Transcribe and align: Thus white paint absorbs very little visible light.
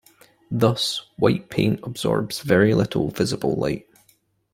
Thus 0.49 1.05
white 1.17 1.49
paint 1.51 1.79
absorbs 1.83 2.39
very 2.39 2.73
little 2.73 3.11
visible 3.11 3.55
light. 3.55 3.87